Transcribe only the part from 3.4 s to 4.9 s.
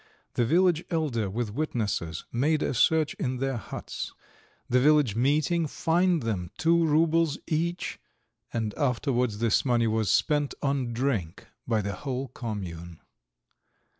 huts; the